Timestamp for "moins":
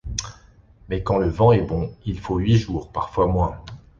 3.27-3.61